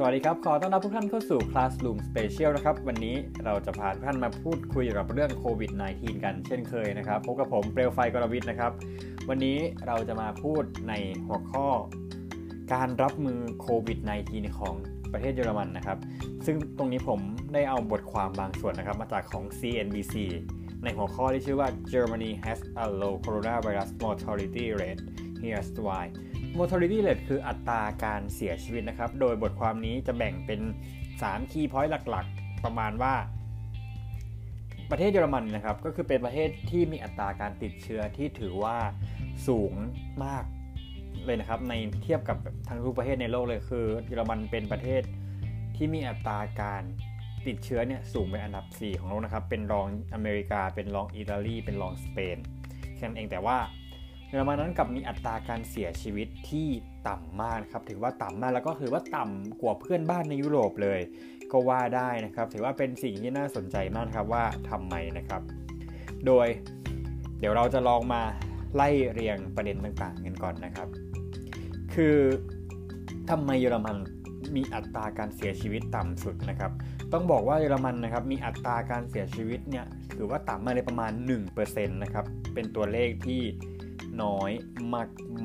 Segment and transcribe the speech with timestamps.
[0.00, 8.72] สวัสดีครับ ขอต้อนรับทุกท่านเข้าสู่ Classroom Special นะครับ วันนี้เราจะพาทุกท่านมาพูดคุยเกี่ยวกับเรื่องโควิด -19 กันเช่นเคยนะครับ พบกับผมเปลวไฟกรวิทย์นะครับ
[9.28, 10.92] วันนี้เราจะมาพูดใน
[11.26, 11.66] หัวข้อ
[12.72, 13.98] การรับมือโควิด
[14.28, 14.74] -19 ของ
[15.12, 15.98] ประเทศเยอรมันนะครับ
[16.46, 17.20] ซึ่งตรงนี้ผม
[17.54, 20.14] ได้เอาบทความบางส่วนนะครับ มาจากของ CNBC
[20.84, 25.02] ในหัวข้อที่ชื่อว่า Germany has a low coronavirus mortality rate
[25.42, 26.04] here's why
[26.56, 30.60] mortality rate คืออัตราการเสียชีวิตนะครับ โดยบทความนี้จะแบ่งเป็น
[31.10, 33.14] 3 key point หลักๆ ประมาณว่า
[34.90, 38.76] ประเทศเยอรมันนะครับ ก็คือเป็นประเทศที่มีอัตราการติดเชื้อที่ถือว่า
[39.48, 39.72] สูง
[40.24, 40.44] มาก
[41.26, 42.36] เลยนะครับ ในเทียบกับ
[42.68, 45.02] ทั้งทุกประเทศในโลกเลยคือ เยอรมันเป็นประเทศ
[45.76, 46.82] ที่มีอัตราการ
[47.46, 52.38] ติดเชื้อเนี่ยสูงเป็นอันดับ 4 ของโลกนะครับ เป็นรองอเมริกา เป็นรองอิตาลี เป็นรองสเปน
[52.96, 53.58] แค่นั้นเองแต่ว่า
[54.28, 56.68] เยอรมันนั้นกับมีอัตราการเสียชีวิตที่
[57.08, 61.00] ต่ำมากครับถือว่าต่ำมากแล้วก็ถือว่าต่ำกว่าเพื่อนบ้านในยุโรปเลย
[61.52, 65.42] ก็ว่าได้นะครับ ถือว่าเป็นสิ่งที่น่าสนใจมากครับว่าทำไมนะครับ
[66.26, 66.46] โดย
[67.40, 68.22] เดี๋ยวเราจะลองมา
[68.74, 70.88] ไล่เรียงประเด็นต่างๆกันก่อนนะครับ
[71.94, 72.16] คือ
[73.30, 73.96] ทำไมเยอรมัน
[74.56, 76.72] มีอัตราการเสียชีวิตต่ำสุดนะครับ
[77.12, 81.12] ต้องบอกว่าเยอรมันนะครับมีอัตราการเสียชีวิตเนี่ยถือว่าต่ำมาเลยประมาณ
[81.52, 82.24] 1%นะครับ
[82.54, 83.42] เป็นตัวเลขที่
[84.24, 84.50] น้อย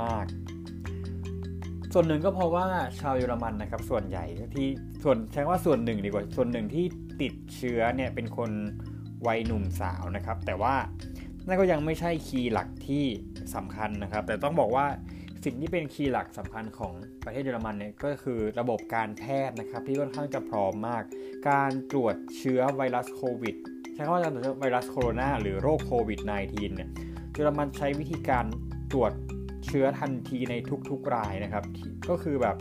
[0.00, 2.66] มากๆ ส่วนหนึ่งก็เพราะว่า
[3.00, 4.68] ชาวเยอรมันนะครับ ส่วนใหญ่ที่
[5.04, 6.84] ส่วนใช้ว่าส่วนหนึ่งดีกว่า ส่วนหนึ่งที่
[7.22, 8.50] ติดเชื้อเนี่ยเป็นคน
[9.26, 10.74] วัยหนุ่มสาวนะครับ แต่ว่า
[11.46, 13.04] นั่นก็ยังไม่ใช่คีย์หลักที่
[13.54, 14.86] สำคัญนะครับ แต่ต้องบอกว่า
[15.44, 16.92] สิ่งที่เป็นคีย์หลักสำคัญของ
[17.24, 21.02] ประเทศเยอรมันเนี่ยก็คือระบบการแพทย์นะครับที่ค่อนข้างจะพร้อมมาก
[21.50, 23.54] การตรวจเชื้อไวรัสโควิด
[23.94, 26.90] ใช้คำว่าการตรวจเชื้อไวรัสโคโรนาหรือโรคโควิด -19 เนี่ย
[27.40, 28.44] ยอรมันใช้วิธีการ
[28.92, 29.12] ตรวจ
[29.66, 30.54] เชื้อทันทีใน
[30.90, 31.64] ทุกๆรายนะครับ
[32.08, 32.56] ก็คือแบบ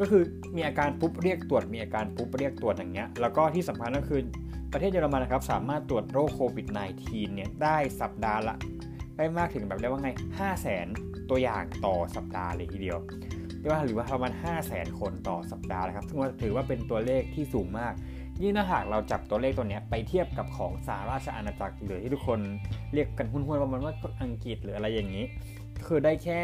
[0.00, 0.22] ก็คือ
[0.56, 4.20] มีอาการปุ๊บเรียกตรวจ มีอาการปุ๊บเรียกตรวจอย่างเงี้ย แล้วก็ที่สำคัญก็คือ
[4.72, 6.66] ประเทศเยอรมันนะครับสามารถตรวจโรคโควิด
[7.00, 8.56] -19 เนี่ยได้สัปดาห์ละ
[9.16, 10.86] ได้มากถึงแบบเรียกว่าไง 5 0 0แสน
[11.30, 12.98] ตัวอย่างต่อสัปดาห์เลยทีเดียว
[13.60, 17.92] เรียกว่าหรือว่าประมาณ 5 0 0แสนคนต่อสัปดาห์นะครับ ซึ่งถือว่าเป็นตัวเลขที่สูงมาก
[18.42, 22.40] ยิ่งถ้าหากเราจับตัวเลขตัวนี้ไปเทียบกับของสหราชอาณาจักรหรือที่ทุกคน
[22.92, 25.24] เรียกกันหุ้นๆประมาณว่าอังกฤษหรืออะไรอย่างนี้
[25.86, 26.42] คือได้แค่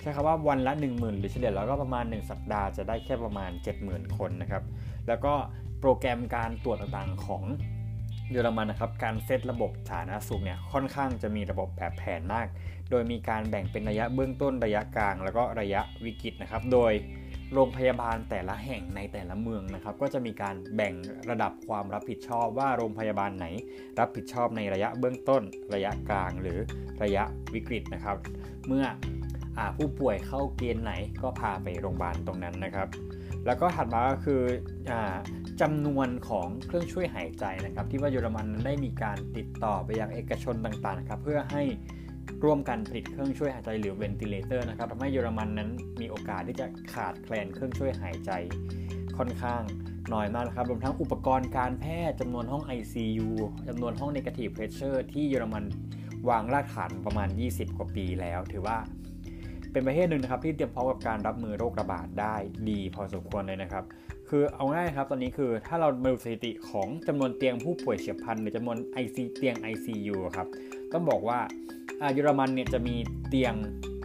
[0.00, 3.50] ใช้คำว่าวันละ 1 0,000 หรือเฉลี่ยแล้วก็ประมาณ 1 สัปดาห์จะได้แค่ประมาณ
[3.82, 4.62] 70,000 คนนะครับ
[5.08, 5.34] แล้วก็
[5.80, 7.42] โปรแกรมการตรวจต่างๆของ
[8.30, 12.46] เยอรมันนะครับการเซตระบบสาธารณสุขเนี่ยค่อนข้างจะมีระบบแบบแผนมาก
[12.90, 16.92] โดยมีการแบ่งเป็นระยะเบื้องต้นระยะกลาง แล้วก็ระยะวิกฤตนะครับ โดย
[17.54, 20.94] โรงพยาบาลแต่ละแห่งในแต่ละเมืองนะครับ ก็จะมีการแบ่ง
[21.30, 23.46] ระดับความรับผิดชอบว่าโรงพยาบาลไหน
[24.00, 25.42] รับผิดชอบในระยะเบื้องต้น
[25.74, 26.58] ระยะกลางหรือ
[27.02, 27.24] ระยะ
[27.54, 28.16] วิกฤตนะครับ
[28.66, 28.84] เมื่อ
[29.58, 30.92] อผู้ป่วยเข้าเกณฑ์ไหน
[31.22, 32.88] ก็พาไปโรงพยาบาลตรงนั้นนะครับ
[33.46, 34.42] แล้วก็ถัดมาก็คือ
[34.90, 34.92] อ
[35.60, 41.62] จำนวนของเครื่องช่วยหายใจนะครับ ที่ว่าเยอรมันนั้นได้มีการติดต่อไปยังเอกชนต่างๆนะครับเพื่อให้
[42.44, 45.70] ร่วมกันผลิตเครื่องช่วยหายใจหรือ ventilator นะครับทำให้เยอรมันนั้น
[46.00, 48.30] มีโอกาสที่จะขาดแคลนเครื่องช่วยหายใจ
[49.18, 49.62] ค่อนข้าง
[50.12, 53.28] น้อยมากนะครับรวมทั้งอุปกรณ์การแพทย์จำนวนห้อง ICU
[53.68, 55.64] จำนวนห้อง Negative Pressure ที่เยอรมัน
[56.28, 58.76] วางรากฐานประมาณ 20 กว่าปีแล้ว ถือว่า
[59.72, 62.34] เป็นประเทศหนึ่งนะครับที่เตรียมพร้อมกับการรับมือโรคระบาดได้
[62.68, 63.84] ดีพอสมควรเลยนะครับ
[64.28, 70.48] คือเอาง่ายครับตอนนี้คือถ้าเราดูสถิติของจำนวนเตียงผู้ป่วยเฉียบพลันหรือจำนวน IC เตียง ICU ครับ
[70.96, 71.40] ต้องบอกว่า
[72.12, 72.96] เยอรมันเนี่ยจะมี
[73.28, 73.54] เตียง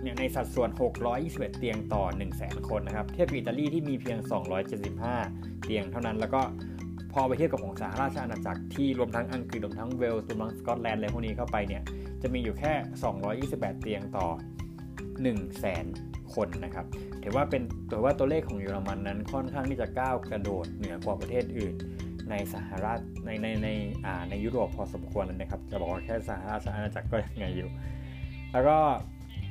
[0.01, 0.69] เนี่ยในสัดส่วน
[1.13, 4.17] 621 เตียงต่อ 1 0 0 0 0 0 คนนะครับ เทียบกับอิตาลีที่มีเพียง
[4.91, 6.41] 275 เตียงเท่านั้น แล้วก็
[7.13, 11.83] พอไปเทียบกับของสหราชอาณาจักรที่รวมทั้งอังกฤษรวมทั้งเวลส์รวมทั้งสกอตแลนด์อะไรพวกนี้เข้าไปเนี่ย
[12.21, 12.73] จะมีอยู่แค่
[13.49, 14.27] 228 เตียงต่อ
[14.93, 16.85] 1 0 0 0 0 0 คนนะครับ
[17.23, 21.73] ถือว่าเป็นถือว่าตัวเลขของเยอรมันนั้นค่อนข้างที่จะก้าวกระโดดเหนือกว่าประเทศอื่น
[22.31, 23.69] ในสหรัฐในในใน
[24.05, 27.69] อ่าในยุโรปพอสมควรเลยนะครับ จะบอกว่าแค่สหราชอาณาจักรก็ยังไงอยู่
[28.51, 28.77] แล้วก็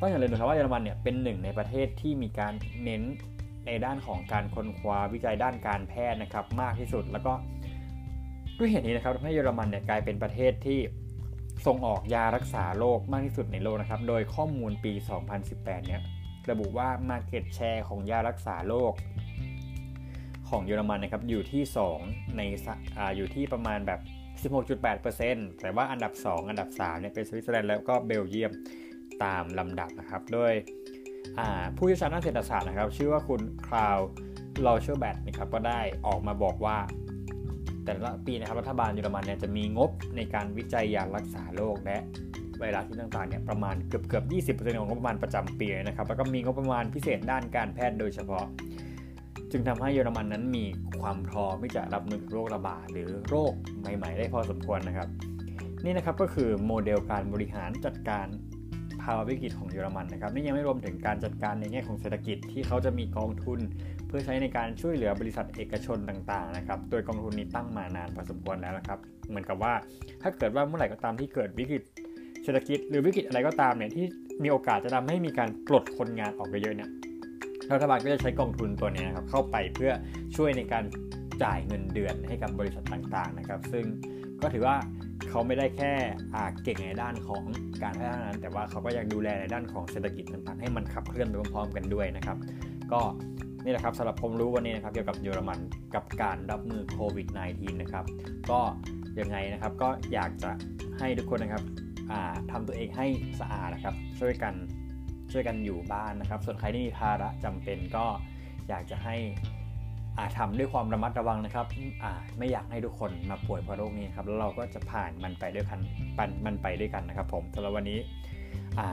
[0.00, 2.52] ต้องอย่าลืมนะครับว่าเยอรมันเนี่ยเป็นหนึ่งในประเทศที่มีการ
[2.84, 3.02] เน้น
[3.66, 7.32] ในด้านของการค้นคว้าวิจัยด้านการแพทย์นะครับ มากที่สุดแล้วก็
[8.58, 10.80] ด้วยเหตุนี้นะครับทำให้เยอรมันเนี่ยกลายเป็นประเทศที่
[11.66, 14.92] ส่งออกยารักษาโรคมากที่สุดในโลกนะครับ โดยข้อมูลปี
[15.38, 16.02] 2018 เนี่ย
[16.50, 18.92] ระบุว่า Market Share ของยารักษาโรค
[20.50, 21.62] ของเยอรมันนะครับอยู่ที่
[22.00, 22.42] 2 ใน
[22.96, 24.00] ออยู่ที่ประมาณแบบ
[24.42, 28.52] 16.8%แต่ว่าอันดับ 2 อันดับ3เนี่ยเป็นสวิตเซอร์แลนด์แล้วก็เบลเยียม
[29.24, 30.52] ตามลำดับนะครับโดย
[31.76, 33.98] ผู้เชี่ยวชาญด้านเศรษฐศาสตร์นะครับ ชื่อว่าคุณคลาว
[34.66, 36.78] ลอเชอร์แบทนะครับก็ได้ออกมาบอกว่า
[37.84, 41.98] แต่ละปีนะครับรัฐบาลเยอรมันเนี่ยจะมีงบในการวิจัยยารักษาโรคและ
[42.58, 44.22] ไวรัสที่ต่างๆเนี่ยประมาณเกือบเกือ
[44.52, 48.44] บ20%ของงบประมาณประจำปีนะครับแล้วก็มีงบประมาณพิเศษด้านการแพทย์โดยเฉพาะ
[49.52, 50.64] จึงทำให้เยอรมันนั้นมี
[51.00, 55.08] ความพร้อมที่จะรับมือโรคระบาดหรือโรคใหม่ ๆ ได้พอสมควรนะครับ
[55.84, 58.26] นี่นะครับก็คือโมเดลการบริหารจัดการ
[59.02, 63.60] ภาวะวิกฤตของเยอรมันนะครับนี่ยังไม่รวมถึงการจัดการในแง่ของเศรษฐกิจที่เขาจะมีกองทุน
[64.06, 68.98] เพื่อใช้ในการช่วยเหลือบริษัทเอกชนต่างๆนะครับโดยกองทุนนี้ตั้งมานานพอสมควรแล้วนะครับ
[69.28, 69.72] เหมือนกับว่า
[70.22, 71.82] ถ้าเกิดว่าเมื่อไหร่ก็ตามที่เกิดวิกฤต
[72.44, 74.04] เศรษฐกิจหรือวิกฤตอะไรก็ตามเนี่ยที่
[74.42, 76.90] มีโอกาสจะทำให้มีการปลดคนงานออกไปเยอะเนี่ย
[77.72, 79.92] รัฐบาลก็จะใช้กองทุนตัวนี้ครับเข้าไปเพื่อ
[80.36, 80.84] ช่วยในการ
[81.42, 83.84] จ่ายเงินเดือนให้กับบริษัทต่างๆนะครับ ซึ่ง
[84.42, 84.76] ก็ถือว่า
[85.28, 85.92] เขาไม่ได้แค่
[86.64, 87.42] เก่งในด้านของ
[87.82, 92.36] การพัฒนาแต่ว่าเขาก็ยังดูแลในด้านของเศรษฐกิจต่างๆให้มันขับเคลื่อนไปพร้อมๆกันด้วยนะครับ
[92.92, 93.00] ก็
[93.64, 95.58] นี่แหละครับสำหรับผมรู้วันนี้นะครับเกี่ยวกับเยอรมัน
[95.94, 98.04] กับการรับมือโควิด -19 นะครับ
[98.50, 98.60] ก็
[99.20, 100.50] ยังไงนะครับก็อยากจะ
[100.98, 101.64] ให้ทุกคนนะครับ
[102.50, 103.06] ทำตัวเองให้
[103.40, 104.54] สะอาดนะครับ ช่วยกัน
[105.32, 108.04] ช่วยกันอยู่บ้านนะครับ ส่วนใครที่มีภาระจำเป็นก็
[108.68, 109.16] อยากจะให้
[110.18, 111.66] อาทำด้วยความระมัดระวังนะครับ
[112.02, 115.80] อาไม่อยากให้ทุกคนมาป่วยเพราะโรคนี้ครับแล้วเราก็จะผ่านมันไปด้วยกัน
[116.18, 117.98] ปันมันไปด้วยกันนะครับ ผมสำหรับวันนี้
[118.78, 118.88] อา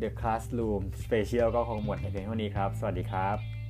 [0.00, 3.63] The Classroom Special ก็คงหมดในเพียงเท่านี้ครับ สวัสดีครับ